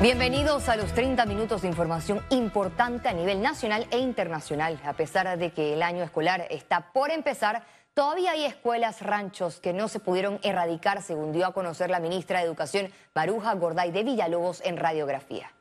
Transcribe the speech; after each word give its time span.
Bienvenidos 0.00 0.70
a 0.70 0.76
los 0.76 0.94
30 0.94 1.26
minutos 1.26 1.60
de 1.60 1.68
información 1.68 2.24
importante 2.30 3.10
a 3.10 3.12
nivel 3.12 3.42
nacional 3.42 3.86
e 3.90 3.98
internacional. 3.98 4.80
A 4.86 4.94
pesar 4.94 5.36
de 5.36 5.52
que 5.52 5.74
el 5.74 5.82
año 5.82 6.02
escolar 6.02 6.46
está 6.48 6.90
por 6.94 7.10
empezar, 7.10 7.64
todavía 7.92 8.30
hay 8.30 8.46
escuelas 8.46 9.02
ranchos 9.02 9.60
que 9.60 9.74
no 9.74 9.88
se 9.88 10.00
pudieron 10.00 10.40
erradicar, 10.42 11.02
según 11.02 11.32
dio 11.32 11.44
a 11.44 11.52
conocer 11.52 11.90
la 11.90 12.00
ministra 12.00 12.38
de 12.38 12.46
Educación, 12.46 12.90
Maruja 13.14 13.52
Gorday 13.56 13.90
de 13.90 14.02
Villalobos, 14.02 14.62
en 14.64 14.78
radiografía. 14.78 15.52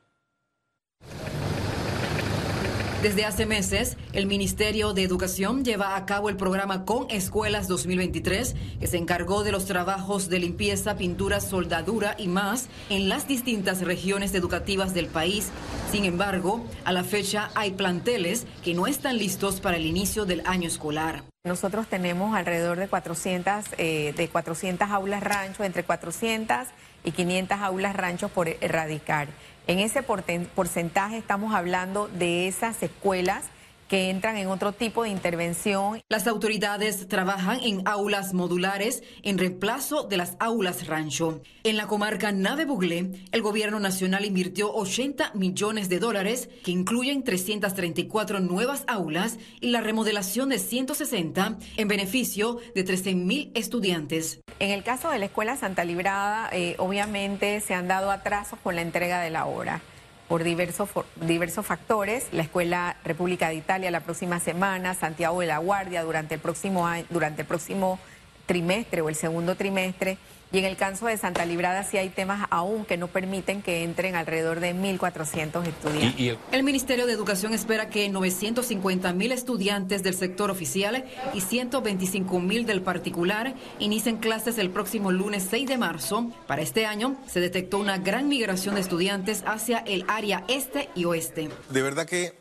Desde 3.02 3.24
hace 3.24 3.46
meses, 3.46 3.96
el 4.12 4.26
Ministerio 4.26 4.92
de 4.92 5.04
Educación 5.04 5.64
lleva 5.64 5.96
a 5.96 6.06
cabo 6.06 6.28
el 6.28 6.36
programa 6.36 6.84
Con 6.84 7.10
Escuelas 7.10 7.70
2023, 7.70 8.56
que 8.78 8.88
se 8.88 8.98
encargó 8.98 9.46
de 9.46 9.54
los 9.54 9.64
trabajos 9.64 10.28
de 10.28 10.40
limpieza, 10.40 10.98
pintura, 10.98 11.40
soldadura 11.40 12.16
y 12.18 12.28
más 12.28 12.68
en 12.90 13.08
las 13.08 13.26
distintas 13.26 13.84
regiones 13.84 14.34
educativas 14.34 14.94
del 14.94 15.08
país. 15.08 15.50
Sin 15.94 16.04
embargo, 16.04 16.66
a 16.84 16.92
la 16.92 17.06
fecha 17.06 17.52
hay 17.56 17.72
planteles 17.72 18.46
que 18.66 18.74
no 18.74 18.86
están 18.86 19.18
listos 19.18 19.62
para 19.62 19.78
el 19.78 19.86
inicio 19.86 20.26
del 20.26 20.42
año 20.46 20.68
escolar. 20.68 21.24
Nosotros 21.46 21.88
tenemos 21.88 22.36
alrededor 22.36 22.78
de 22.80 22.90
400, 22.90 23.64
eh, 23.78 24.14
de 24.18 24.28
400 24.28 24.90
aulas 24.90 25.24
rancho, 25.24 25.64
entre 25.64 25.84
400 25.84 26.68
y 27.06 27.12
500 27.12 27.60
aulas 27.60 27.96
ranchos 27.96 28.30
por 28.30 28.50
erradicar. 28.50 29.30
En 29.70 29.78
ese 29.78 30.02
porcentaje 30.02 31.20
estamos 31.20 31.54
hablando 31.54 32.08
de 32.08 32.48
esas 32.48 32.82
escuelas 32.82 33.44
que 33.90 34.10
entran 34.10 34.38
en 34.38 34.48
otro 34.48 34.72
tipo 34.72 35.04
de 35.04 35.10
intervención. 35.10 36.02
Las 36.08 36.28
autoridades 36.28 37.08
trabajan 37.08 37.60
en 37.62 37.82
aulas 37.86 38.34
modulares 38.34 39.04
en 39.24 39.38
reemplazo 39.38 40.04
de 40.04 40.16
las 40.16 40.38
aulas 40.40 40.88
rancho. 40.88 41.42
En 41.64 41.76
la 41.76 41.88
comarca 41.88 42.32
Nave 42.32 42.66
Buglé, 42.66 43.12
el 43.32 43.42
gobierno 43.42 43.80
nacional 43.80 44.24
invirtió 44.24 44.74
80 44.74 45.34
millones 45.34 45.90
de 45.90 46.00
dólares, 46.00 46.50
que 46.64 46.72
incluyen 46.72 47.24
334 47.24 48.40
nuevas 48.40 48.84
aulas 48.88 49.40
y 49.60 49.72
la 49.72 49.82
remodelación 49.82 50.50
de 50.50 50.60
160 50.60 51.58
en 51.78 51.88
beneficio 51.88 52.60
de 52.76 52.84
13 52.84 53.16
mil 53.16 53.52
estudiantes. 53.56 54.40
En 54.60 54.70
el 54.70 54.84
caso 54.84 55.10
de 55.10 55.18
la 55.20 55.26
Escuela 55.26 55.58
Santa 55.58 55.84
Librada, 55.84 56.50
eh, 56.52 56.76
obviamente 56.78 57.60
se 57.60 57.74
han 57.74 57.88
dado 57.88 58.12
atrasos 58.12 58.60
con 58.60 58.76
la 58.76 58.82
entrega 58.82 59.20
de 59.22 59.32
la 59.32 59.46
obra 59.46 59.82
por 60.30 60.44
diversos, 60.44 60.90
diversos 61.16 61.66
factores. 61.66 62.28
La 62.32 62.44
Escuela 62.44 62.96
República 63.04 63.50
de 63.50 63.56
Italia 63.56 63.92
la 63.92 64.00
próxima 64.00 64.40
semana, 64.40 64.94
Santiago 64.94 65.42
de 65.42 65.48
la 65.48 65.58
Guardia 65.58 66.04
durante 66.04 66.36
el 66.36 66.40
próximo, 66.40 66.88
durante 67.10 67.42
el 67.42 67.48
próximo 67.48 68.00
trimestre 68.46 69.02
o 69.02 69.10
el 69.10 69.16
segundo 69.16 69.56
trimestre. 69.56 70.18
Y 70.52 70.58
en 70.58 70.66
el 70.66 70.78
caso 70.78 71.06
de 71.06 71.18
Santa 71.18 71.46
Librada 71.46 71.84
sí 71.84 71.98
hay 71.98 72.10
temas 72.10 72.48
aún 72.50 72.86
que 72.86 72.98
no 72.98 73.08
permiten 73.08 73.62
que 73.62 73.84
entren 73.84 74.16
alrededor 74.16 74.60
de 74.60 74.74
1.400 74.74 75.68
estudiantes. 75.68 76.38
el... 76.52 76.70
Ministerio 76.70 77.08
de 77.08 77.14
Educación 77.14 77.54
espera 77.54 77.90
que 77.90 78.10
950.000 78.12 79.32
estudiantes 79.32 80.04
del 80.04 80.14
sector 80.14 80.52
oficial 80.52 81.04
y 81.34 81.42
125.000 81.42 82.66
del 82.66 82.82
particular 82.84 83.56
inicien 83.80 84.18
clases 84.18 84.60
el 84.60 84.70
próximo 84.70 85.12
lunes 85.12 85.48
6 85.50 85.68
de 85.68 85.78
marzo. 85.78 86.32
Para 86.46 86.62
este 86.62 86.86
año 86.86 87.18
se 87.28 87.40
detectó 87.40 87.80
una 87.80 87.98
gran 87.98 88.28
migración 88.28 88.76
de 88.76 88.82
estudiantes 88.82 89.44
hacia 89.48 89.80
el 89.80 90.06
área 90.08 90.44
este 90.48 90.90
y 90.96 91.06
oeste. 91.06 91.50
De 91.70 91.82
verdad 91.82 92.06
que 92.06 92.34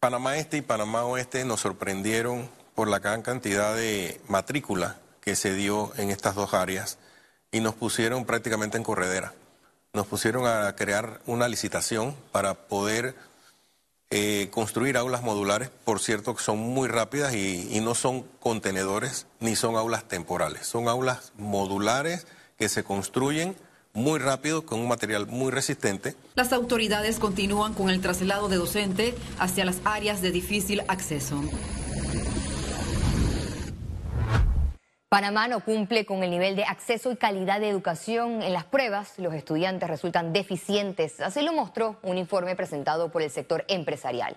Panamá 0.00 0.36
Este 0.36 0.56
y 0.56 0.62
Panamá 0.62 1.04
Oeste 1.04 1.44
nos 1.44 1.60
sorprendieron 1.60 2.48
por 2.74 2.88
la 2.88 2.98
gran 2.98 3.22
cantidad 3.22 3.74
de 3.74 4.20
matrícula 4.28 4.96
que 5.28 5.36
se 5.36 5.54
dio 5.54 5.92
en 5.98 6.08
estas 6.08 6.34
dos 6.36 6.54
áreas 6.54 6.96
y 7.52 7.60
nos 7.60 7.74
pusieron 7.74 8.24
prácticamente 8.24 8.78
en 8.78 8.82
corredera. 8.82 9.34
Nos 9.92 10.06
pusieron 10.06 10.46
a 10.46 10.74
crear 10.74 11.20
una 11.26 11.48
licitación 11.48 12.16
para 12.32 12.54
poder 12.54 13.14
eh, 14.08 14.48
construir 14.50 14.96
aulas 14.96 15.20
modulares, 15.20 15.68
por 15.84 16.00
cierto, 16.00 16.34
que 16.34 16.42
son 16.42 16.56
muy 16.58 16.88
rápidas 16.88 17.34
y, 17.34 17.68
y 17.70 17.80
no 17.80 17.94
son 17.94 18.22
contenedores 18.40 19.26
ni 19.38 19.54
son 19.54 19.76
aulas 19.76 20.08
temporales, 20.08 20.66
son 20.66 20.88
aulas 20.88 21.32
modulares 21.36 22.26
que 22.58 22.70
se 22.70 22.82
construyen 22.82 23.54
muy 23.92 24.18
rápido, 24.20 24.64
con 24.64 24.80
un 24.80 24.88
material 24.88 25.26
muy 25.26 25.50
resistente. 25.50 26.16
Las 26.36 26.54
autoridades 26.54 27.18
continúan 27.18 27.74
con 27.74 27.90
el 27.90 28.00
traslado 28.00 28.48
de 28.48 28.56
docente 28.56 29.14
hacia 29.38 29.66
las 29.66 29.76
áreas 29.84 30.22
de 30.22 30.30
difícil 30.30 30.84
acceso. 30.88 31.42
Panamá 35.10 35.48
no 35.48 35.60
cumple 35.60 36.04
con 36.04 36.22
el 36.22 36.30
nivel 36.30 36.54
de 36.54 36.64
acceso 36.64 37.10
y 37.10 37.16
calidad 37.16 37.60
de 37.60 37.70
educación 37.70 38.42
en 38.42 38.52
las 38.52 38.64
pruebas. 38.64 39.18
Los 39.18 39.32
estudiantes 39.32 39.88
resultan 39.88 40.34
deficientes. 40.34 41.22
Así 41.22 41.40
lo 41.40 41.54
mostró 41.54 41.98
un 42.02 42.18
informe 42.18 42.54
presentado 42.54 43.10
por 43.10 43.22
el 43.22 43.30
sector 43.30 43.64
empresarial. 43.68 44.36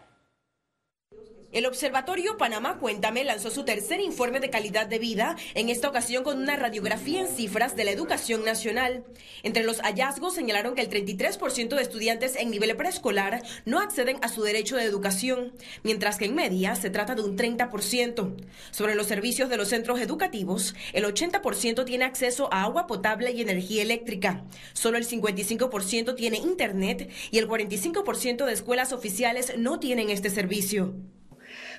El 1.51 1.65
Observatorio 1.65 2.37
Panamá 2.37 2.77
Cuéntame 2.79 3.25
lanzó 3.25 3.51
su 3.51 3.65
tercer 3.65 3.99
informe 3.99 4.39
de 4.39 4.49
calidad 4.49 4.87
de 4.87 4.99
vida, 4.99 5.35
en 5.53 5.67
esta 5.67 5.89
ocasión 5.89 6.23
con 6.23 6.41
una 6.41 6.55
radiografía 6.55 7.19
en 7.19 7.27
cifras 7.27 7.75
de 7.75 7.83
la 7.83 7.91
educación 7.91 8.45
nacional. 8.45 9.03
Entre 9.43 9.65
los 9.65 9.81
hallazgos 9.81 10.33
señalaron 10.33 10.75
que 10.75 10.81
el 10.81 10.89
33% 10.89 11.75
de 11.75 11.81
estudiantes 11.81 12.37
en 12.37 12.51
nivel 12.51 12.77
preescolar 12.77 13.43
no 13.65 13.81
acceden 13.81 14.17
a 14.21 14.29
su 14.29 14.43
derecho 14.43 14.77
de 14.77 14.85
educación, 14.85 15.51
mientras 15.83 16.17
que 16.17 16.23
en 16.23 16.35
media 16.35 16.75
se 16.75 16.89
trata 16.89 17.15
de 17.15 17.21
un 17.23 17.37
30%. 17.37 18.33
Sobre 18.71 18.95
los 18.95 19.07
servicios 19.07 19.49
de 19.49 19.57
los 19.57 19.67
centros 19.67 19.99
educativos, 19.99 20.73
el 20.93 21.03
80% 21.03 21.83
tiene 21.83 22.05
acceso 22.05 22.47
a 22.53 22.63
agua 22.63 22.87
potable 22.87 23.33
y 23.33 23.41
energía 23.41 23.81
eléctrica. 23.81 24.45
Solo 24.71 24.97
el 24.97 25.05
55% 25.05 26.15
tiene 26.15 26.37
internet 26.37 27.11
y 27.29 27.39
el 27.39 27.49
45% 27.49 28.45
de 28.45 28.53
escuelas 28.53 28.93
oficiales 28.93 29.57
no 29.57 29.81
tienen 29.81 30.09
este 30.09 30.29
servicio. 30.29 30.95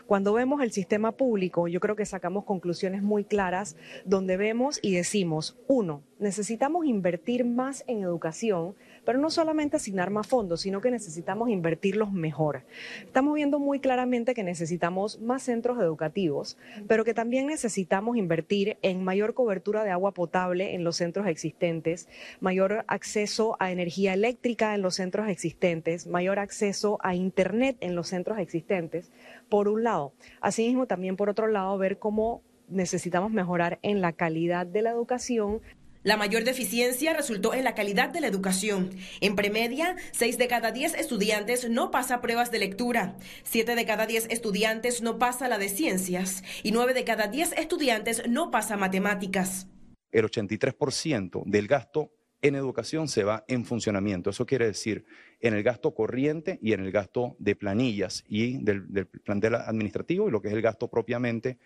Cuando 0.06 0.32
vemos 0.32 0.62
el 0.62 0.72
sistema 0.72 1.12
público, 1.12 1.68
yo 1.68 1.80
creo 1.80 1.96
que 1.96 2.06
sacamos 2.06 2.44
conclusiones 2.44 3.02
muy 3.02 3.24
claras 3.24 3.76
donde 4.04 4.36
vemos 4.36 4.78
y 4.82 4.94
decimos, 4.94 5.56
uno, 5.68 6.02
necesitamos 6.22 6.86
invertir 6.86 7.44
más 7.44 7.84
en 7.86 8.02
educación, 8.02 8.74
pero 9.04 9.18
no 9.18 9.30
solamente 9.30 9.76
asignar 9.76 10.10
más 10.10 10.26
fondos, 10.26 10.62
sino 10.62 10.80
que 10.80 10.90
necesitamos 10.90 11.50
invertirlos 11.50 12.12
mejor. 12.12 12.62
Estamos 13.04 13.34
viendo 13.34 13.58
muy 13.58 13.80
claramente 13.80 14.34
que 14.34 14.44
necesitamos 14.44 15.20
más 15.20 15.42
centros 15.42 15.78
educativos, 15.80 16.56
pero 16.86 17.04
que 17.04 17.14
también 17.14 17.46
necesitamos 17.46 18.16
invertir 18.16 18.76
en 18.82 19.04
mayor 19.04 19.34
cobertura 19.34 19.84
de 19.84 19.90
agua 19.90 20.12
potable 20.12 20.74
en 20.74 20.84
los 20.84 20.96
centros 20.96 21.26
existentes, 21.26 22.08
mayor 22.40 22.84
acceso 22.86 23.56
a 23.58 23.72
energía 23.72 24.14
eléctrica 24.14 24.74
en 24.74 24.82
los 24.82 24.94
centros 24.94 25.28
existentes, 25.28 26.06
mayor 26.06 26.38
acceso 26.38 26.98
a 27.02 27.14
Internet 27.14 27.76
en 27.80 27.94
los 27.94 28.08
centros 28.08 28.38
existentes, 28.38 29.10
por 29.48 29.68
un 29.68 29.82
lado. 29.82 30.12
Asimismo, 30.40 30.86
también 30.86 31.16
por 31.16 31.28
otro 31.28 31.48
lado, 31.48 31.76
ver 31.78 31.98
cómo 31.98 32.42
necesitamos 32.68 33.30
mejorar 33.30 33.78
en 33.82 34.00
la 34.00 34.12
calidad 34.12 34.66
de 34.66 34.82
la 34.82 34.90
educación. 34.90 35.60
La 36.04 36.16
mayor 36.16 36.42
deficiencia 36.42 37.14
resultó 37.14 37.54
en 37.54 37.62
la 37.62 37.76
calidad 37.76 38.10
de 38.10 38.20
la 38.20 38.26
educación. 38.26 38.90
En 39.20 39.36
premedia, 39.36 39.94
6 40.10 40.36
de 40.36 40.48
cada 40.48 40.72
10 40.72 40.94
estudiantes 40.94 41.70
no 41.70 41.92
pasa 41.92 42.20
pruebas 42.20 42.50
de 42.50 42.58
lectura, 42.58 43.16
7 43.44 43.76
de 43.76 43.86
cada 43.86 44.06
10 44.06 44.26
estudiantes 44.30 45.00
no 45.00 45.18
pasa 45.18 45.46
la 45.46 45.58
de 45.58 45.68
ciencias 45.68 46.42
y 46.64 46.72
9 46.72 46.94
de 46.94 47.04
cada 47.04 47.28
10 47.28 47.52
estudiantes 47.52 48.28
no 48.28 48.50
pasa 48.50 48.76
matemáticas. 48.76 49.68
El 50.10 50.24
83% 50.24 51.44
del 51.46 51.68
gasto 51.68 52.10
en 52.42 52.56
educación 52.56 53.06
se 53.06 53.22
va 53.22 53.44
en 53.46 53.64
funcionamiento. 53.64 54.30
Eso 54.30 54.44
quiere 54.44 54.66
decir 54.66 55.04
en 55.38 55.54
el 55.54 55.62
gasto 55.62 55.94
corriente 55.94 56.58
y 56.60 56.72
en 56.72 56.80
el 56.80 56.90
gasto 56.90 57.36
de 57.38 57.54
planillas 57.54 58.24
y 58.26 58.58
del, 58.64 58.92
del 58.92 59.06
plantel 59.06 59.54
administrativo 59.54 60.26
y 60.26 60.32
lo 60.32 60.42
que 60.42 60.48
es 60.48 60.54
el 60.54 60.62
gasto 60.62 60.88
propiamente 60.88 61.58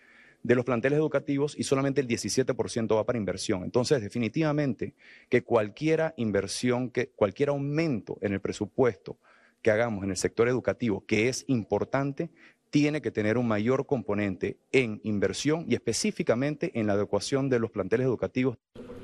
de 0.43 0.55
los 0.55 0.65
planteles 0.65 0.97
educativos 0.97 1.55
y 1.57 1.63
solamente 1.63 2.01
el 2.01 2.07
17% 2.07 2.95
va 2.95 3.05
para 3.05 3.17
inversión. 3.17 3.63
Entonces, 3.63 4.01
definitivamente 4.01 4.93
que 5.29 5.43
cualquier 5.43 6.13
inversión, 6.17 6.89
que 6.89 7.09
cualquier 7.09 7.49
aumento 7.49 8.17
en 8.21 8.33
el 8.33 8.41
presupuesto 8.41 9.17
que 9.61 9.71
hagamos 9.71 10.03
en 10.03 10.11
el 10.11 10.17
sector 10.17 10.47
educativo, 10.47 11.03
que 11.05 11.29
es 11.29 11.43
importante, 11.47 12.29
tiene 12.69 13.01
que 13.01 13.11
tener 13.11 13.37
un 13.37 13.47
mayor 13.47 13.85
componente 13.85 14.57
en 14.71 15.01
inversión 15.03 15.65
y 15.67 15.75
específicamente 15.75 16.71
en 16.79 16.87
la 16.87 16.93
adecuación 16.93 17.49
de 17.49 17.59
los 17.59 17.71
planteles 17.71 18.05
educativos. 18.05 18.57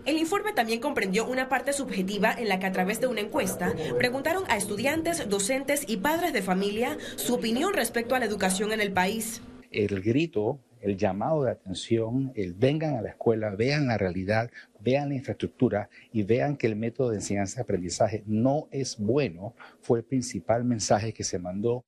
El 0.05 0.17
informe 0.17 0.51
también 0.51 0.81
comprendió 0.81 1.25
una 1.25 1.47
parte 1.47 1.71
subjetiva 1.71 2.33
en 2.33 2.49
la 2.49 2.59
que 2.59 2.65
a 2.65 2.71
través 2.73 2.99
de 2.99 3.07
una 3.07 3.21
encuesta 3.21 3.73
preguntaron 3.97 4.43
a 4.49 4.57
estudiantes, 4.57 5.29
docentes 5.29 5.85
y 5.87 5.97
padres 5.97 6.33
de 6.33 6.41
familia 6.41 6.97
su 7.15 7.35
opinión 7.35 7.73
respecto 7.73 8.13
a 8.13 8.19
la 8.19 8.25
educación 8.25 8.73
en 8.73 8.81
el 8.81 8.91
país. 8.91 9.41
El 9.71 10.01
grito 10.01 10.59
el 10.83 10.97
llamado 10.97 11.45
de 11.45 11.51
atención, 11.51 12.33
el 12.35 12.53
vengan 12.53 12.95
a 12.95 13.01
la 13.01 13.09
escuela, 13.09 13.49
vean 13.51 13.87
la 13.87 13.97
realidad, 13.97 14.51
vean 14.81 15.09
la 15.09 15.15
infraestructura 15.15 15.89
y 16.11 16.23
vean 16.23 16.57
que 16.57 16.67
el 16.67 16.75
método 16.75 17.11
de 17.11 17.15
enseñanza-aprendizaje 17.15 18.23
no 18.27 18.67
es 18.69 18.97
bueno, 18.99 19.55
fue 19.81 19.99
el 19.99 20.05
principal 20.05 20.65
mensaje 20.65 21.13
que 21.13 21.23
se 21.23 21.39
mandó. 21.39 21.85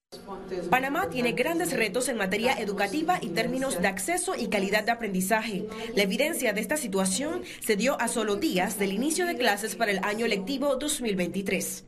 Panamá 0.70 1.10
tiene 1.10 1.34
grandes 1.34 1.74
retos 1.74 2.08
en 2.08 2.16
materia 2.16 2.54
educativa 2.54 3.20
y 3.22 3.30
términos 3.30 3.82
de 3.82 3.88
acceso 3.88 4.34
y 4.34 4.48
calidad 4.48 4.86
de 4.86 4.92
aprendizaje. 4.92 5.68
La 5.94 6.04
evidencia 6.04 6.54
de 6.54 6.62
esta 6.62 6.78
situación 6.78 7.42
se 7.60 7.76
dio 7.76 8.00
a 8.00 8.08
solo 8.08 8.38
días 8.38 8.80
del 8.80 8.94
inicio 8.94 9.26
de 9.26 9.36
clases 9.36 9.76
para 9.76 9.92
el 9.92 10.00
año 10.04 10.26
lectivo 10.26 10.78
2023. 10.78 11.84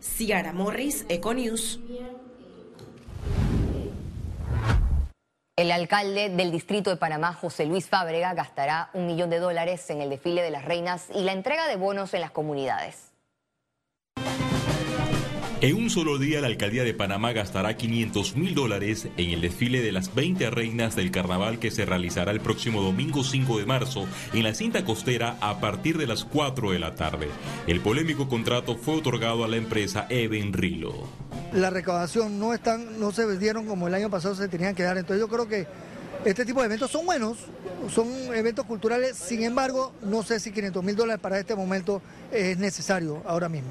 Ciara 0.00 0.52
Morris, 0.52 1.04
Econews. 1.08 1.80
El 5.56 5.70
alcalde 5.70 6.30
del 6.30 6.50
distrito 6.50 6.90
de 6.90 6.96
Panamá, 6.96 7.32
José 7.32 7.64
Luis 7.64 7.88
Fábrega, 7.88 8.34
gastará 8.34 8.90
un 8.92 9.06
millón 9.06 9.30
de 9.30 9.38
dólares 9.38 9.88
en 9.88 10.00
el 10.00 10.10
desfile 10.10 10.42
de 10.42 10.50
las 10.50 10.64
reinas 10.64 11.06
y 11.14 11.22
la 11.22 11.32
entrega 11.32 11.68
de 11.68 11.76
bonos 11.76 12.12
en 12.12 12.22
las 12.22 12.32
comunidades. 12.32 13.12
En 15.60 15.76
un 15.76 15.90
solo 15.90 16.18
día, 16.18 16.40
la 16.40 16.48
alcaldía 16.48 16.82
de 16.82 16.92
Panamá 16.92 17.32
gastará 17.32 17.76
500 17.76 18.34
mil 18.34 18.54
dólares 18.56 19.08
en 19.16 19.30
el 19.30 19.40
desfile 19.40 19.80
de 19.80 19.92
las 19.92 20.12
20 20.12 20.50
reinas 20.50 20.96
del 20.96 21.12
carnaval 21.12 21.60
que 21.60 21.70
se 21.70 21.86
realizará 21.86 22.32
el 22.32 22.40
próximo 22.40 22.82
domingo 22.82 23.22
5 23.22 23.56
de 23.58 23.64
marzo 23.64 24.08
en 24.32 24.42
la 24.42 24.54
cinta 24.54 24.84
costera 24.84 25.36
a 25.40 25.60
partir 25.60 25.98
de 25.98 26.08
las 26.08 26.24
4 26.24 26.72
de 26.72 26.80
la 26.80 26.96
tarde. 26.96 27.28
El 27.68 27.80
polémico 27.80 28.28
contrato 28.28 28.76
fue 28.76 28.96
otorgado 28.96 29.44
a 29.44 29.48
la 29.48 29.56
empresa 29.56 30.06
Even 30.10 30.52
Rilo. 30.52 31.23
La 31.54 31.70
recaudación 31.70 32.40
no, 32.40 32.52
están, 32.52 32.98
no 32.98 33.12
se 33.12 33.24
vendieron 33.24 33.66
como 33.66 33.86
el 33.86 33.94
año 33.94 34.10
pasado 34.10 34.34
se 34.34 34.48
tenían 34.48 34.74
que 34.74 34.82
dar, 34.82 34.98
entonces 34.98 35.20
yo 35.20 35.28
creo 35.28 35.46
que 35.46 35.68
este 36.24 36.44
tipo 36.44 36.60
de 36.60 36.66
eventos 36.66 36.90
son 36.90 37.04
buenos, 37.06 37.38
son 37.92 38.08
eventos 38.34 38.64
culturales, 38.64 39.16
sin 39.16 39.42
embargo, 39.42 39.92
no 40.02 40.22
sé 40.22 40.40
si 40.40 40.52
500 40.52 40.82
mil 40.82 40.96
dólares 40.96 41.20
para 41.20 41.38
este 41.38 41.54
momento 41.54 42.00
es 42.32 42.58
necesario 42.58 43.22
ahora 43.26 43.48
mismo. 43.48 43.70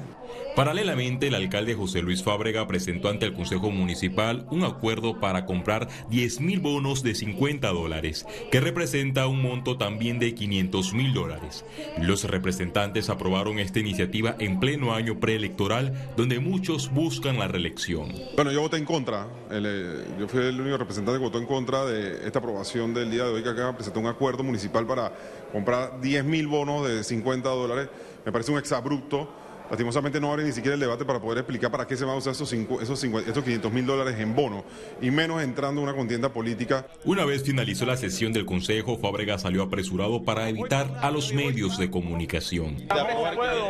Paralelamente, 0.56 1.26
el 1.26 1.34
alcalde 1.34 1.74
José 1.74 2.00
Luis 2.00 2.22
Fábrega 2.22 2.66
presentó 2.68 3.08
ante 3.08 3.26
el 3.26 3.34
Consejo 3.34 3.72
Municipal 3.72 4.46
un 4.50 4.62
acuerdo 4.62 5.18
para 5.18 5.46
comprar 5.46 5.88
10 6.10 6.40
mil 6.40 6.60
bonos 6.60 7.02
de 7.02 7.16
50 7.16 7.68
dólares, 7.68 8.24
que 8.52 8.60
representa 8.60 9.26
un 9.26 9.42
monto 9.42 9.76
también 9.76 10.20
de 10.20 10.34
500 10.34 10.94
mil 10.94 11.12
dólares. 11.12 11.64
Los 11.98 12.22
representantes 12.24 13.10
aprobaron 13.10 13.58
esta 13.58 13.80
iniciativa 13.80 14.36
en 14.38 14.60
pleno 14.60 14.94
año 14.94 15.18
preelectoral, 15.18 16.12
donde 16.16 16.38
muchos 16.38 16.92
buscan 16.92 17.38
la 17.40 17.48
reelección. 17.48 18.12
Bueno, 18.36 18.52
yo 18.52 18.60
voté 18.60 18.76
en 18.76 18.84
contra. 18.84 19.26
Eh, 19.50 20.04
yo 20.20 20.28
fui 20.28 20.40
el 20.40 20.60
único 20.60 20.76
representante 20.76 21.18
que 21.18 21.24
votó 21.24 21.38
en 21.38 21.46
contra 21.46 21.84
de 21.84 22.26
esta 22.26 22.40
aprobación 22.44 22.92
del 22.92 23.10
día 23.10 23.24
de 23.24 23.30
hoy, 23.30 23.42
que 23.42 23.48
acá 23.48 23.72
presentó 23.74 24.00
un 24.00 24.06
acuerdo 24.06 24.42
municipal 24.42 24.86
para 24.86 25.12
comprar 25.50 26.00
10 26.00 26.24
mil 26.24 26.46
bonos 26.46 26.86
de 26.86 27.02
50 27.02 27.48
dólares. 27.48 27.88
Me 28.24 28.32
parece 28.32 28.52
un 28.52 28.58
exabrupto. 28.58 29.28
Lastimosamente 29.70 30.20
no 30.20 30.30
abre 30.30 30.44
ni 30.44 30.52
siquiera 30.52 30.74
el 30.74 30.80
debate 30.80 31.06
para 31.06 31.20
poder 31.20 31.38
explicar 31.38 31.70
para 31.70 31.86
qué 31.86 31.96
se 31.96 32.04
van 32.04 32.16
a 32.16 32.18
usar 32.18 32.34
esos, 32.34 32.52
esos, 32.52 33.00
500 33.00 33.72
mil 33.72 33.86
dólares 33.86 34.20
en 34.20 34.34
bono, 34.34 34.62
y 35.00 35.10
menos 35.10 35.42
entrando 35.42 35.80
en 35.80 35.88
una 35.88 35.96
contienda 35.96 36.28
política. 36.28 36.86
Una 37.06 37.24
vez 37.24 37.44
finalizó 37.44 37.86
la 37.86 37.96
sesión 37.96 38.34
del 38.34 38.44
Consejo, 38.44 38.98
Fábrega 38.98 39.38
salió 39.38 39.62
apresurado 39.62 40.22
para 40.22 40.50
evitar 40.50 40.98
a 41.00 41.10
los 41.10 41.32
medios 41.32 41.78
de 41.78 41.90
comunicación. 41.90 42.76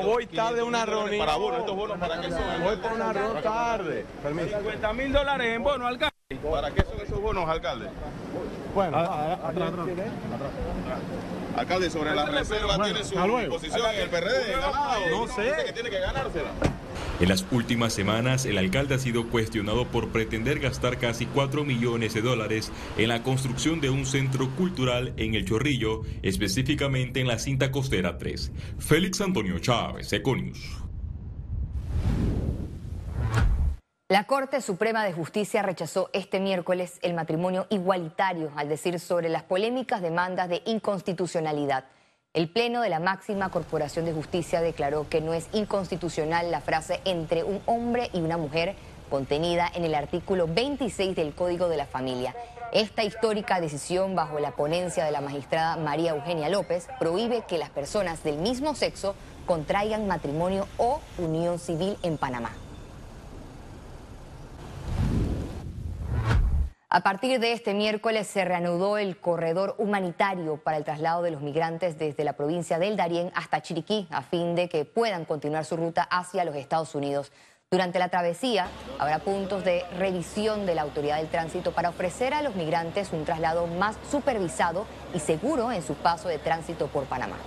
voy 0.04 0.26
tarde 0.26 0.64
una 0.64 0.84
reunión. 0.84 1.18
Para 1.18 1.36
bono, 1.36 1.58
estos 1.58 1.76
bonos, 1.76 1.96
¿para 1.96 2.20
qué 2.20 2.28
son? 2.28 2.40
Voy 2.64 2.76
por 2.78 2.92
una 2.92 3.12
reunión 3.12 3.40
tarde. 3.40 4.04
50 4.24 4.92
mil 4.94 5.12
dólares 5.12 5.54
en 5.54 5.62
bono, 5.62 5.86
alcalde. 5.86 6.13
¿Para 6.50 6.70
qué 6.70 6.82
son 6.82 7.00
esos 7.04 7.20
bonos, 7.20 7.48
alcalde? 7.48 7.86
Bueno, 8.74 8.96
atrás, 8.96 9.38
atrás, 9.44 9.72
Alcalde, 11.56 11.90
sobre 11.90 12.14
la 12.14 12.26
reserva 12.26 12.82
tiene 12.82 13.04
su 13.04 13.14
posición 13.48 13.86
en 13.94 14.00
el 14.02 14.08
PRD, 14.08 14.56
No 15.10 15.26
sé. 15.28 15.52
que 15.66 15.72
tiene 15.72 15.90
que 15.90 16.00
ganársela. 16.00 16.50
En 17.20 17.28
las 17.28 17.46
últimas 17.52 17.92
semanas, 17.92 18.44
el 18.44 18.58
alcalde 18.58 18.96
ha 18.96 18.98
sido 18.98 19.28
cuestionado 19.30 19.86
por 19.86 20.08
pretender 20.08 20.58
gastar 20.58 20.98
casi 20.98 21.26
4 21.26 21.64
millones 21.64 22.12
de 22.12 22.22
dólares 22.22 22.72
en 22.98 23.08
la 23.08 23.22
construcción 23.22 23.80
de 23.80 23.90
un 23.90 24.04
centro 24.04 24.50
cultural 24.56 25.12
en 25.16 25.36
El 25.36 25.44
Chorrillo, 25.44 26.02
específicamente 26.22 27.20
en 27.20 27.28
la 27.28 27.38
cinta 27.38 27.70
costera 27.70 28.18
3. 28.18 28.50
Félix 28.80 29.20
Antonio 29.20 29.60
Chávez, 29.60 30.12
Econius. 30.12 30.58
La 34.10 34.24
Corte 34.24 34.60
Suprema 34.60 35.02
de 35.02 35.14
Justicia 35.14 35.62
rechazó 35.62 36.10
este 36.12 36.38
miércoles 36.38 36.98
el 37.00 37.14
matrimonio 37.14 37.66
igualitario 37.70 38.52
al 38.54 38.68
decir 38.68 39.00
sobre 39.00 39.30
las 39.30 39.44
polémicas 39.44 40.02
demandas 40.02 40.50
de 40.50 40.60
inconstitucionalidad. 40.66 41.84
El 42.34 42.50
Pleno 42.50 42.82
de 42.82 42.90
la 42.90 43.00
máxima 43.00 43.48
Corporación 43.48 44.04
de 44.04 44.12
Justicia 44.12 44.60
declaró 44.60 45.08
que 45.08 45.22
no 45.22 45.32
es 45.32 45.48
inconstitucional 45.54 46.50
la 46.50 46.60
frase 46.60 47.00
entre 47.06 47.44
un 47.44 47.62
hombre 47.64 48.10
y 48.12 48.20
una 48.20 48.36
mujer 48.36 48.76
contenida 49.08 49.70
en 49.74 49.84
el 49.84 49.94
artículo 49.94 50.48
26 50.48 51.16
del 51.16 51.34
Código 51.34 51.70
de 51.70 51.78
la 51.78 51.86
Familia. 51.86 52.34
Esta 52.74 53.04
histórica 53.04 53.58
decisión 53.58 54.14
bajo 54.14 54.38
la 54.38 54.50
ponencia 54.50 55.06
de 55.06 55.12
la 55.12 55.22
magistrada 55.22 55.78
María 55.78 56.10
Eugenia 56.10 56.50
López 56.50 56.88
prohíbe 56.98 57.44
que 57.48 57.56
las 57.56 57.70
personas 57.70 58.22
del 58.22 58.36
mismo 58.36 58.74
sexo 58.74 59.14
contraigan 59.46 60.06
matrimonio 60.06 60.68
o 60.76 61.00
unión 61.16 61.58
civil 61.58 61.96
en 62.02 62.18
Panamá. 62.18 62.50
A 66.94 67.00
partir 67.00 67.40
de 67.40 67.50
este 67.50 67.74
miércoles 67.74 68.28
se 68.28 68.44
reanudó 68.44 68.98
el 68.98 69.16
corredor 69.16 69.74
humanitario 69.78 70.58
para 70.58 70.76
el 70.76 70.84
traslado 70.84 71.22
de 71.22 71.32
los 71.32 71.42
migrantes 71.42 71.98
desde 71.98 72.22
la 72.22 72.34
provincia 72.34 72.78
del 72.78 72.96
Darién 72.96 73.32
hasta 73.34 73.60
Chiriquí, 73.60 74.06
a 74.12 74.22
fin 74.22 74.54
de 74.54 74.68
que 74.68 74.84
puedan 74.84 75.24
continuar 75.24 75.64
su 75.64 75.76
ruta 75.76 76.04
hacia 76.04 76.44
los 76.44 76.54
Estados 76.54 76.94
Unidos. 76.94 77.32
Durante 77.68 77.98
la 77.98 78.10
travesía 78.10 78.68
habrá 79.00 79.18
puntos 79.18 79.64
de 79.64 79.82
revisión 79.98 80.66
de 80.66 80.76
la 80.76 80.82
autoridad 80.82 81.16
del 81.16 81.26
tránsito 81.26 81.72
para 81.72 81.88
ofrecer 81.88 82.32
a 82.32 82.42
los 82.42 82.54
migrantes 82.54 83.12
un 83.12 83.24
traslado 83.24 83.66
más 83.66 83.96
supervisado 84.08 84.86
y 85.12 85.18
seguro 85.18 85.72
en 85.72 85.82
su 85.82 85.94
paso 85.94 86.28
de 86.28 86.38
tránsito 86.38 86.86
por 86.86 87.06
Panamá. 87.06 87.38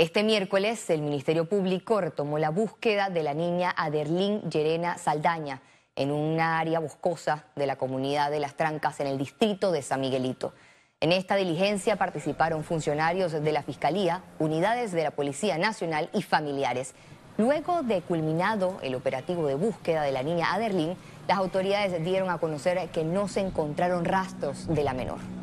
Este 0.00 0.22
miércoles, 0.22 0.88
el 0.88 1.02
Ministerio 1.02 1.46
Público 1.46 2.00
retomó 2.00 2.38
la 2.38 2.48
búsqueda 2.48 3.10
de 3.10 3.22
la 3.22 3.34
niña 3.34 3.74
Aderlín 3.76 4.40
Llerena 4.48 4.96
Saldaña 4.96 5.60
en 5.94 6.10
un 6.10 6.40
área 6.40 6.80
boscosa 6.80 7.44
de 7.54 7.66
la 7.66 7.76
comunidad 7.76 8.30
de 8.30 8.40
Las 8.40 8.54
Trancas 8.54 8.98
en 9.00 9.08
el 9.08 9.18
distrito 9.18 9.72
de 9.72 9.82
San 9.82 10.00
Miguelito. 10.00 10.54
En 11.00 11.12
esta 11.12 11.36
diligencia 11.36 11.96
participaron 11.96 12.64
funcionarios 12.64 13.32
de 13.32 13.52
la 13.52 13.62
Fiscalía, 13.62 14.24
unidades 14.38 14.92
de 14.92 15.02
la 15.02 15.10
Policía 15.10 15.58
Nacional 15.58 16.08
y 16.14 16.22
familiares. 16.22 16.94
Luego 17.36 17.82
de 17.82 18.00
culminado 18.00 18.78
el 18.82 18.94
operativo 18.94 19.46
de 19.48 19.54
búsqueda 19.54 20.02
de 20.02 20.12
la 20.12 20.22
niña 20.22 20.54
Aderlín, 20.54 20.96
las 21.28 21.36
autoridades 21.36 22.02
dieron 22.02 22.30
a 22.30 22.38
conocer 22.38 22.88
que 22.88 23.04
no 23.04 23.28
se 23.28 23.40
encontraron 23.40 24.06
rastros 24.06 24.66
de 24.66 24.82
la 24.82 24.94
menor. 24.94 25.39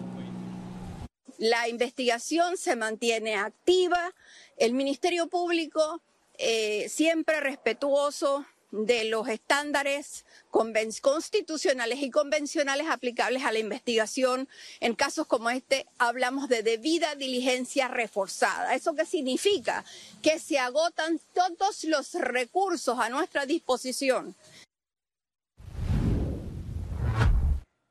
La 1.38 1.68
investigación 1.68 2.58
se 2.58 2.76
mantiene 2.76 3.36
activa, 3.36 4.14
el 4.58 4.74
Ministerio 4.74 5.28
Público 5.28 6.02
eh, 6.40 6.90
siempre 6.90 7.40
respetuoso 7.40 8.46
de 8.72 9.06
los 9.06 9.28
estándares 9.30 10.26
constitucionales 10.50 12.00
y 12.02 12.10
convencionales 12.10 12.88
aplicables 12.90 13.44
a 13.44 13.52
la 13.52 13.60
investigación. 13.60 14.50
En 14.80 14.96
casos 14.96 15.26
como 15.28 15.50
este 15.50 15.88
hablamos 15.98 16.50
de 16.50 16.64
debida 16.64 17.16
diligencia 17.16 17.88
reforzada. 17.88 18.76
¿Eso 18.76 18.94
qué 18.94 19.06
significa? 19.06 19.86
Que 20.22 20.40
se 20.40 20.60
agotan 20.60 21.22
todos 21.34 21.84
los 21.86 22.14
recursos 22.16 23.00
a 23.00 23.10
nuestra 23.10 23.46
disposición 23.46 24.36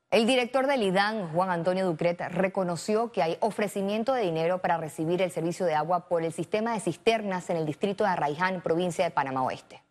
El 0.09 0.25
director 0.25 0.67
del 0.67 0.83
IDAN, 0.83 1.33
Juan 1.33 1.49
Antonio 1.49 1.85
Ducret, 1.85 2.21
reconoció 2.31 3.11
que 3.11 3.21
hay 3.21 3.37
ofrecimiento 3.41 4.13
de 4.13 4.21
dinero 4.21 4.59
para 4.59 4.77
recibir 4.77 5.21
el 5.21 5.31
servicio 5.31 5.65
de 5.65 5.75
agua 5.75 6.07
por 6.07 6.23
el 6.23 6.31
sistema 6.31 6.73
de 6.73 6.79
cisternas 6.79 7.49
en 7.49 7.57
el 7.57 7.65
distrito 7.65 8.05
de 8.05 8.11
Arraiján, 8.11 8.61
provincia 8.61 9.03
de 9.03 9.11
Panamá 9.11 9.43
Oeste. 9.43 9.83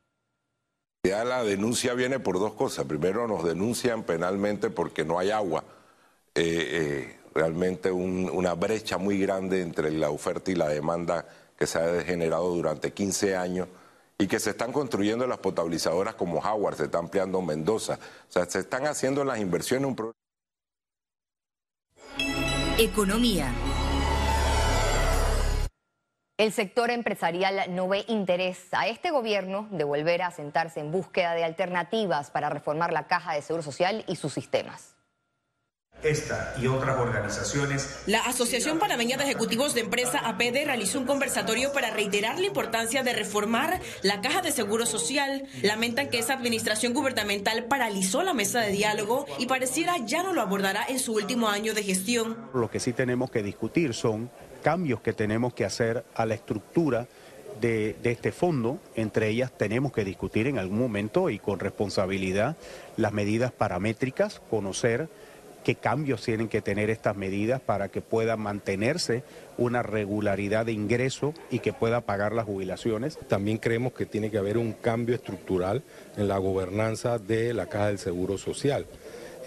La 1.02 1.44
denuncia 1.44 1.92
viene 1.92 2.18
por 2.18 2.38
dos 2.38 2.54
cosas. 2.54 2.86
Primero, 2.86 3.28
nos 3.28 3.44
denuncian 3.44 4.04
penalmente 4.04 4.70
porque 4.70 5.04
no 5.04 5.18
hay 5.18 5.30
agua. 5.30 5.64
Eh, 6.34 6.42
eh, 6.44 7.18
realmente 7.34 7.92
una 7.92 8.54
brecha 8.54 8.96
muy 8.96 9.18
grande 9.20 9.60
entre 9.60 9.90
la 9.90 10.08
oferta 10.08 10.50
y 10.50 10.54
la 10.54 10.68
demanda 10.68 11.26
que 11.58 11.66
se 11.66 11.78
ha 11.78 12.02
generado 12.02 12.48
durante 12.54 12.92
15 12.92 13.36
años 13.36 13.68
y 14.18 14.26
que 14.26 14.40
se 14.40 14.50
están 14.50 14.72
construyendo 14.72 15.26
las 15.26 15.38
potabilizadoras 15.38 16.14
como 16.14 16.38
Howard, 16.38 16.76
se 16.76 16.84
está 16.84 16.98
ampliando 16.98 17.40
Mendoza. 17.42 17.98
O 18.28 18.32
sea, 18.32 18.46
se 18.46 18.60
están 18.60 18.86
haciendo 18.86 19.24
las 19.24 19.38
inversiones. 19.38 19.88
Un 19.88 20.12
Economía. 22.78 23.52
El 26.38 26.52
sector 26.52 26.90
empresarial 26.90 27.74
no 27.74 27.88
ve 27.88 28.04
interés 28.08 28.68
a 28.72 28.88
este 28.88 29.10
gobierno 29.10 29.68
de 29.70 29.84
volver 29.84 30.20
a 30.20 30.30
sentarse 30.30 30.80
en 30.80 30.92
búsqueda 30.92 31.32
de 31.34 31.44
alternativas 31.44 32.30
para 32.30 32.50
reformar 32.50 32.92
la 32.92 33.06
caja 33.06 33.32
de 33.32 33.40
seguro 33.40 33.62
social 33.62 34.04
y 34.06 34.16
sus 34.16 34.34
sistemas. 34.34 34.95
Esta 36.02 36.54
y 36.60 36.66
otras 36.66 36.98
organizaciones. 36.98 38.02
La 38.06 38.20
Asociación 38.20 38.78
Panameña 38.78 39.16
de 39.16 39.24
Ejecutivos 39.24 39.74
de 39.74 39.80
Empresa 39.80 40.20
APD 40.20 40.64
realizó 40.64 41.00
un 41.00 41.06
conversatorio 41.06 41.72
para 41.72 41.90
reiterar 41.90 42.38
la 42.38 42.46
importancia 42.46 43.02
de 43.02 43.12
reformar 43.12 43.80
la 44.02 44.20
caja 44.20 44.42
de 44.42 44.52
seguro 44.52 44.86
social. 44.86 45.46
Lamentan 45.62 46.10
que 46.10 46.18
esa 46.18 46.34
administración 46.34 46.92
gubernamental 46.92 47.64
paralizó 47.64 48.22
la 48.22 48.34
mesa 48.34 48.60
de 48.60 48.72
diálogo 48.72 49.26
y 49.38 49.46
pareciera 49.46 49.96
ya 50.04 50.22
no 50.22 50.32
lo 50.32 50.42
abordará 50.42 50.84
en 50.88 50.98
su 50.98 51.14
último 51.14 51.48
año 51.48 51.74
de 51.74 51.82
gestión. 51.82 52.36
Lo 52.54 52.70
que 52.70 52.78
sí 52.78 52.92
tenemos 52.92 53.30
que 53.30 53.42
discutir 53.42 53.94
son 53.94 54.30
cambios 54.62 55.00
que 55.00 55.12
tenemos 55.12 55.54
que 55.54 55.64
hacer 55.64 56.04
a 56.14 56.26
la 56.26 56.34
estructura 56.34 57.08
de, 57.60 57.96
este 58.02 58.32
fondo. 58.32 58.78
Entre 58.94 59.28
ellas 59.28 59.52
tenemos 59.56 59.92
que 59.92 60.04
discutir 60.04 60.46
en 60.46 60.58
algún 60.58 60.78
momento 60.78 61.30
y 61.30 61.38
con 61.38 61.58
responsabilidad 61.58 62.56
las 62.96 63.12
medidas 63.12 63.52
paramétricas, 63.52 64.40
conocer 64.50 65.08
qué 65.66 65.74
cambios 65.74 66.22
tienen 66.22 66.46
que 66.46 66.62
tener 66.62 66.90
estas 66.90 67.16
medidas 67.16 67.60
para 67.60 67.88
que 67.88 68.00
pueda 68.00 68.36
mantenerse 68.36 69.24
una 69.58 69.82
regularidad 69.82 70.64
de 70.64 70.70
ingreso 70.70 71.34
y 71.50 71.58
que 71.58 71.72
pueda 71.72 72.02
pagar 72.02 72.32
las 72.32 72.44
jubilaciones. 72.44 73.18
También 73.26 73.58
creemos 73.58 73.92
que 73.92 74.06
tiene 74.06 74.30
que 74.30 74.38
haber 74.38 74.58
un 74.58 74.74
cambio 74.74 75.16
estructural 75.16 75.82
en 76.16 76.28
la 76.28 76.38
gobernanza 76.38 77.18
de 77.18 77.52
la 77.52 77.66
Caja 77.66 77.88
del 77.88 77.98
Seguro 77.98 78.38
Social. 78.38 78.86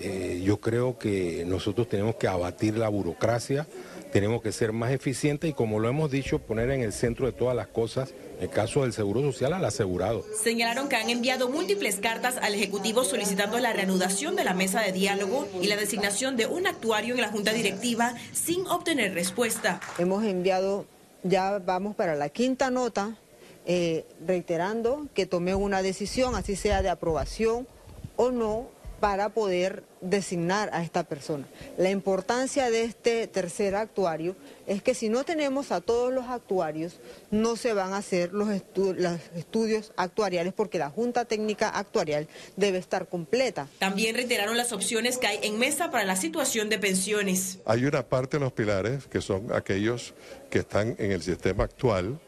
Eh, 0.01 0.41
yo 0.43 0.57
creo 0.59 0.97
que 0.97 1.45
nosotros 1.47 1.87
tenemos 1.87 2.15
que 2.15 2.27
abatir 2.27 2.77
la 2.77 2.89
burocracia, 2.89 3.65
tenemos 4.11 4.41
que 4.41 4.51
ser 4.51 4.73
más 4.73 4.91
eficientes 4.91 5.49
y 5.49 5.53
como 5.53 5.79
lo 5.79 5.87
hemos 5.87 6.11
dicho, 6.11 6.39
poner 6.39 6.69
en 6.71 6.81
el 6.81 6.91
centro 6.91 7.27
de 7.27 7.31
todas 7.31 7.55
las 7.55 7.67
cosas 7.67 8.13
el 8.39 8.49
caso 8.49 8.83
del 8.83 8.93
Seguro 8.93 9.21
Social 9.21 9.53
al 9.53 9.65
asegurado. 9.65 10.25
Señalaron 10.41 10.87
que 10.87 10.95
han 10.95 11.09
enviado 11.09 11.49
múltiples 11.49 11.97
cartas 11.97 12.37
al 12.37 12.53
Ejecutivo 12.55 13.03
solicitando 13.03 13.59
la 13.59 13.73
reanudación 13.73 14.35
de 14.35 14.45
la 14.45 14.53
mesa 14.53 14.81
de 14.81 14.91
diálogo 14.91 15.47
y 15.61 15.67
la 15.67 15.75
designación 15.75 16.37
de 16.37 16.47
un 16.47 16.65
actuario 16.65 17.15
en 17.15 17.21
la 17.21 17.29
Junta 17.29 17.51
Directiva 17.51 18.15
sin 18.31 18.65
obtener 18.67 19.13
respuesta. 19.13 19.81
Hemos 19.97 20.23
enviado, 20.23 20.85
ya 21.23 21.59
vamos 21.59 21.95
para 21.95 22.15
la 22.15 22.29
quinta 22.29 22.71
nota, 22.71 23.17
eh, 23.65 24.05
reiterando 24.25 25.07
que 25.13 25.25
tomé 25.25 25.53
una 25.53 25.81
decisión, 25.81 26.35
así 26.35 26.55
sea 26.55 26.81
de 26.81 26.89
aprobación 26.89 27.67
o 28.15 28.31
no, 28.31 28.69
para 28.99 29.29
poder 29.29 29.83
designar 30.01 30.69
a 30.73 30.83
esta 30.83 31.03
persona. 31.03 31.45
La 31.77 31.89
importancia 31.89 32.69
de 32.69 32.83
este 32.83 33.27
tercer 33.27 33.75
actuario 33.75 34.35
es 34.67 34.81
que 34.81 34.93
si 34.93 35.09
no 35.09 35.23
tenemos 35.23 35.71
a 35.71 35.81
todos 35.81 36.13
los 36.13 36.25
actuarios, 36.27 36.99
no 37.31 37.55
se 37.55 37.73
van 37.73 37.93
a 37.93 37.97
hacer 37.97 38.33
los, 38.33 38.49
estudios 38.49 39.91
actuariales 39.95 40.53
porque 40.53 40.77
la 40.77 40.89
Junta 40.89 41.25
Técnica 41.25 41.69
Actuarial 41.69 42.27
debe 42.55 42.77
estar 42.77 43.07
completa. 43.07 43.67
También 43.79 44.15
reiteraron 44.15 44.57
las 44.57 44.71
opciones 44.71 45.17
que 45.17 45.27
hay 45.27 45.39
en 45.43 45.59
mesa 45.59 45.91
para 45.91 46.05
la 46.05 46.15
situación 46.15 46.69
de 46.69 46.79
pensiones. 46.79 47.59
Hay 47.65 47.85
una 47.85 48.03
parte 48.03 48.37
de 48.37 48.41
los 48.41 48.53
pilares 48.53 49.07
que 49.07 49.21
son 49.21 49.51
aquellos 49.53 50.13
que 50.49 50.59
están 50.59 50.95
en 50.99 51.11
el 51.11 51.21
sistema 51.21 51.63
actual 51.63 52.19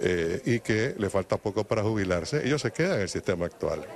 eh, 0.00 0.42
y 0.44 0.60
que 0.60 0.94
le 0.98 1.08
falta 1.08 1.38
poco 1.38 1.64
para 1.64 1.82
jubilarse, 1.82 2.46
ellos 2.46 2.60
se 2.60 2.70
quedan 2.70 2.96
en 2.96 3.02
el 3.02 3.08
sistema 3.08 3.46
actual 3.46 3.86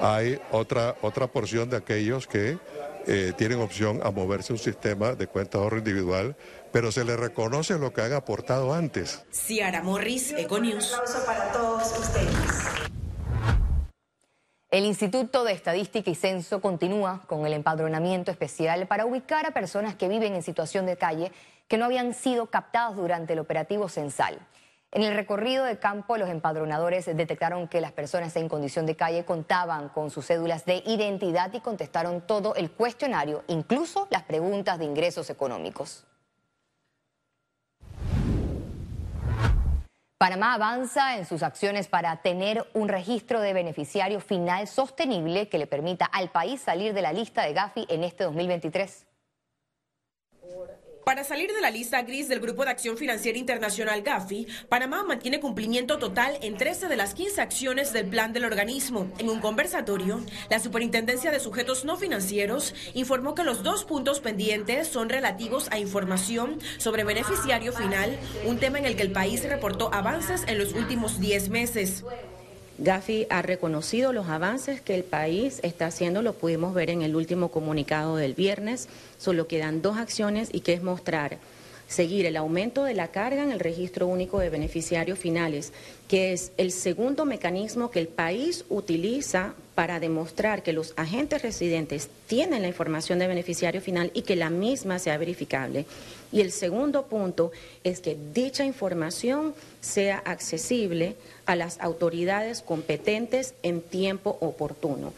hay 0.00 0.40
otra, 0.50 0.96
otra 1.02 1.26
porción 1.26 1.70
de 1.70 1.76
aquellos 1.76 2.26
que 2.26 2.58
eh, 3.06 3.32
tienen 3.36 3.60
opción 3.60 4.00
a 4.02 4.10
moverse 4.10 4.52
un 4.52 4.58
sistema 4.58 5.14
de 5.14 5.26
cuenta 5.26 5.58
de 5.58 5.64
ahorro 5.64 5.78
individual, 5.78 6.36
pero 6.72 6.92
se 6.92 7.04
les 7.04 7.18
reconoce 7.18 7.78
lo 7.78 7.92
que 7.92 8.02
han 8.02 8.12
aportado 8.12 8.74
antes. 8.74 9.24
Ciara 9.32 9.82
Morris, 9.82 10.32
Econius. 10.32 10.92
Un 10.92 11.00
aplauso 11.00 11.26
para 11.26 11.52
todos 11.52 11.98
ustedes. 11.98 12.88
El 14.70 14.84
Instituto 14.84 15.44
de 15.44 15.52
Estadística 15.52 16.10
y 16.10 16.14
Censo 16.14 16.60
continúa 16.60 17.22
con 17.26 17.46
el 17.46 17.54
empadronamiento 17.54 18.30
especial 18.30 18.86
para 18.86 19.06
ubicar 19.06 19.46
a 19.46 19.52
personas 19.52 19.94
que 19.94 20.08
viven 20.08 20.34
en 20.34 20.42
situación 20.42 20.84
de 20.84 20.98
calle 20.98 21.32
que 21.68 21.78
no 21.78 21.86
habían 21.86 22.12
sido 22.12 22.46
captadas 22.46 22.94
durante 22.94 23.32
el 23.32 23.38
operativo 23.38 23.88
censal. 23.88 24.38
En 24.90 25.02
el 25.02 25.14
recorrido 25.14 25.64
de 25.64 25.78
campo, 25.78 26.16
los 26.16 26.30
empadronadores 26.30 27.04
detectaron 27.04 27.68
que 27.68 27.82
las 27.82 27.92
personas 27.92 28.34
en 28.36 28.48
condición 28.48 28.86
de 28.86 28.96
calle 28.96 29.26
contaban 29.26 29.90
con 29.90 30.10
sus 30.10 30.26
cédulas 30.26 30.64
de 30.64 30.82
identidad 30.86 31.52
y 31.52 31.60
contestaron 31.60 32.22
todo 32.22 32.54
el 32.54 32.70
cuestionario, 32.70 33.44
incluso 33.48 34.08
las 34.10 34.22
preguntas 34.22 34.78
de 34.78 34.86
ingresos 34.86 35.28
económicos. 35.28 36.06
Panamá 40.16 40.54
avanza 40.54 41.18
en 41.18 41.26
sus 41.26 41.42
acciones 41.42 41.86
para 41.86 42.22
tener 42.22 42.66
un 42.72 42.88
registro 42.88 43.40
de 43.40 43.52
beneficiario 43.52 44.20
final 44.20 44.66
sostenible 44.66 45.48
que 45.50 45.58
le 45.58 45.66
permita 45.66 46.06
al 46.06 46.30
país 46.30 46.62
salir 46.62 46.94
de 46.94 47.02
la 47.02 47.12
lista 47.12 47.42
de 47.42 47.52
Gafi 47.52 47.86
en 47.88 48.04
este 48.04 48.24
2023. 48.24 49.07
Para 51.08 51.24
salir 51.24 51.50
de 51.54 51.62
la 51.62 51.70
lista 51.70 52.02
gris 52.02 52.28
del 52.28 52.38
Grupo 52.38 52.66
de 52.66 52.70
Acción 52.70 52.98
Financiera 52.98 53.38
Internacional 53.38 54.02
GAFI, 54.02 54.46
Panamá 54.68 55.04
mantiene 55.04 55.40
cumplimiento 55.40 55.96
total 55.96 56.36
en 56.42 56.58
13 56.58 56.86
de 56.86 56.98
las 56.98 57.14
15 57.14 57.40
acciones 57.40 57.94
del 57.94 58.04
plan 58.04 58.34
del 58.34 58.44
organismo. 58.44 59.10
En 59.16 59.30
un 59.30 59.40
conversatorio, 59.40 60.20
la 60.50 60.60
Superintendencia 60.60 61.30
de 61.30 61.40
Sujetos 61.40 61.86
No 61.86 61.96
Financieros 61.96 62.74
informó 62.92 63.34
que 63.34 63.42
los 63.42 63.62
dos 63.62 63.86
puntos 63.86 64.20
pendientes 64.20 64.88
son 64.88 65.08
relativos 65.08 65.68
a 65.70 65.78
información 65.78 66.58
sobre 66.76 67.04
beneficiario 67.04 67.72
final, 67.72 68.18
un 68.44 68.58
tema 68.58 68.78
en 68.78 68.84
el 68.84 68.94
que 68.94 69.04
el 69.04 69.10
país 69.10 69.48
reportó 69.48 69.88
avances 69.94 70.44
en 70.46 70.58
los 70.58 70.74
últimos 70.74 71.18
10 71.20 71.48
meses. 71.48 72.04
Gafi 72.78 73.26
ha 73.28 73.42
reconocido 73.42 74.12
los 74.12 74.28
avances 74.28 74.80
que 74.80 74.94
el 74.94 75.02
país 75.02 75.58
está 75.64 75.86
haciendo, 75.86 76.22
lo 76.22 76.34
pudimos 76.34 76.74
ver 76.74 76.90
en 76.90 77.02
el 77.02 77.16
último 77.16 77.50
comunicado 77.50 78.16
del 78.16 78.34
viernes, 78.34 78.88
solo 79.18 79.48
quedan 79.48 79.82
dos 79.82 79.96
acciones 79.96 80.48
y 80.52 80.60
que 80.60 80.74
es 80.74 80.82
mostrar 80.82 81.38
seguir 81.88 82.26
el 82.26 82.36
aumento 82.36 82.84
de 82.84 82.94
la 82.94 83.08
carga 83.08 83.42
en 83.42 83.50
el 83.50 83.58
registro 83.58 84.06
único 84.06 84.38
de 84.38 84.50
beneficiarios 84.50 85.18
finales, 85.18 85.72
que 86.08 86.32
es 86.32 86.52
el 86.56 86.72
segundo 86.72 87.26
mecanismo 87.26 87.90
que 87.90 88.00
el 88.00 88.08
país 88.08 88.64
utiliza 88.70 89.54
para 89.74 90.00
demostrar 90.00 90.64
que 90.64 90.72
los 90.72 90.92
agentes 90.96 91.42
residentes 91.42 92.08
tienen 92.26 92.62
la 92.62 92.68
información 92.68 93.20
de 93.20 93.28
beneficiario 93.28 93.80
final 93.80 94.10
y 94.14 94.22
que 94.22 94.34
la 94.34 94.50
misma 94.50 94.98
sea 94.98 95.18
verificable. 95.18 95.84
Y 96.32 96.40
el 96.40 96.50
segundo 96.50 97.06
punto 97.06 97.52
es 97.84 98.00
que 98.00 98.16
dicha 98.34 98.64
información 98.64 99.54
sea 99.80 100.18
accesible 100.24 101.14
a 101.46 101.54
las 101.56 101.78
autoridades 101.80 102.62
competentes 102.62 103.54
en 103.62 103.80
tiempo 103.80 104.36
oportuno. 104.40 105.12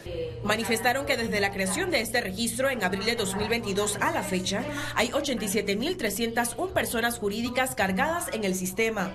Manifestaron 0.45 1.07
que 1.07 1.17
desde 1.17 1.41
la 1.41 1.53
creación 1.53 1.91
de 1.91 2.01
este 2.01 2.21
registro 2.21 2.69
en 2.69 2.85
abril 2.85 3.05
de 3.05 3.17
2022 3.17 3.97
a 4.01 4.13
la 4.13 4.23
fecha, 4.23 4.65
hay 4.95 5.09
87.301 5.09 6.73
personas 6.73 7.19
jurídicas 7.19 7.75
cargadas 7.75 8.27
en 8.35 8.45
el 8.45 8.55
sistema. 8.55 9.11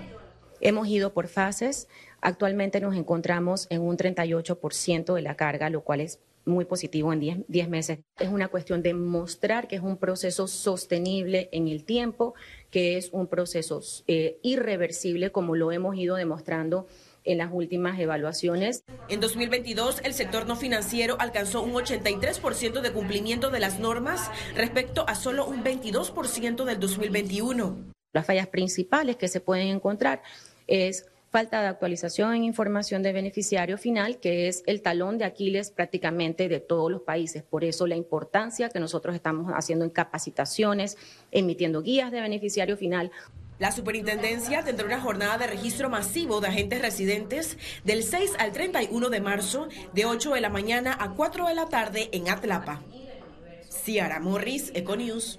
Hemos 0.60 0.88
ido 0.88 1.12
por 1.12 1.28
fases. 1.28 1.88
Actualmente 2.20 2.80
nos 2.80 2.96
encontramos 2.96 3.66
en 3.70 3.82
un 3.82 3.96
38% 3.96 5.14
de 5.14 5.22
la 5.22 5.36
carga, 5.36 5.70
lo 5.70 5.82
cual 5.82 6.00
es 6.00 6.20
muy 6.46 6.64
positivo 6.64 7.12
en 7.12 7.44
10, 7.48 7.68
meses. 7.68 7.98
Es 8.18 8.28
una 8.28 8.48
cuestión 8.48 8.80
de 8.80 8.94
mostrar 8.94 9.66
que 9.66 9.76
es 9.76 9.82
un 9.82 9.96
proceso 9.96 10.46
sostenible 10.46 11.48
en 11.52 11.68
el 11.68 11.84
tiempo, 11.84 12.34
que 12.70 12.96
es 12.96 13.10
un 13.12 13.26
proceso 13.26 13.80
eh, 14.06 14.38
irreversible, 14.42 15.32
como 15.32 15.56
lo 15.56 15.72
hemos 15.72 15.96
ido 15.96 16.14
demostrando 16.16 16.86
en 17.24 17.38
las 17.38 17.50
últimas 17.52 17.98
evaluaciones. 17.98 18.84
En 19.08 19.20
2022, 19.20 20.00
el 20.04 20.14
sector 20.14 20.46
no 20.46 20.54
financiero 20.54 21.16
alcanzó 21.18 21.62
un 21.62 21.72
83% 21.72 22.80
de 22.80 22.92
cumplimiento 22.92 23.50
de 23.50 23.58
las 23.58 23.80
normas 23.80 24.30
respecto 24.54 25.04
a 25.08 25.16
solo 25.16 25.46
un 25.46 25.64
22% 25.64 26.64
del 26.64 26.78
2021. 26.78 27.95
Las 28.16 28.24
fallas 28.24 28.46
principales 28.46 29.16
que 29.16 29.28
se 29.28 29.42
pueden 29.42 29.68
encontrar 29.68 30.22
es 30.66 31.04
falta 31.30 31.60
de 31.60 31.66
actualización 31.66 32.32
en 32.32 32.44
información 32.44 33.02
de 33.02 33.12
beneficiario 33.12 33.76
final, 33.76 34.20
que 34.20 34.48
es 34.48 34.62
el 34.64 34.80
talón 34.80 35.18
de 35.18 35.26
Aquiles 35.26 35.70
prácticamente 35.70 36.48
de 36.48 36.60
todos 36.60 36.90
los 36.90 37.02
países. 37.02 37.42
Por 37.42 37.62
eso 37.62 37.86
la 37.86 37.94
importancia 37.94 38.70
que 38.70 38.80
nosotros 38.80 39.14
estamos 39.14 39.52
haciendo 39.52 39.84
en 39.84 39.90
capacitaciones, 39.90 40.96
emitiendo 41.30 41.82
guías 41.82 42.10
de 42.10 42.22
beneficiario 42.22 42.78
final. 42.78 43.10
La 43.58 43.70
superintendencia 43.70 44.64
tendrá 44.64 44.86
una 44.86 45.02
jornada 45.02 45.36
de 45.36 45.48
registro 45.48 45.90
masivo 45.90 46.40
de 46.40 46.48
agentes 46.48 46.80
residentes 46.80 47.58
del 47.84 48.02
6 48.02 48.32
al 48.38 48.52
31 48.52 49.10
de 49.10 49.20
marzo, 49.20 49.68
de 49.92 50.06
8 50.06 50.32
de 50.32 50.40
la 50.40 50.48
mañana 50.48 50.96
a 50.98 51.10
4 51.10 51.48
de 51.48 51.54
la 51.54 51.66
tarde 51.66 52.08
en 52.12 52.30
Atlapa. 52.30 52.80
Ciara 53.68 54.20
Morris, 54.20 54.72
Econews. 54.74 55.38